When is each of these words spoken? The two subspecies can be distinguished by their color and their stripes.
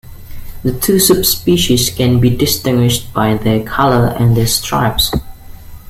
The 0.63 0.73
two 0.79 0.97
subspecies 0.97 1.91
can 1.91 2.19
be 2.19 2.35
distinguished 2.35 3.13
by 3.13 3.35
their 3.35 3.63
color 3.63 4.07
and 4.07 4.35
their 4.35 4.47
stripes. 4.47 5.11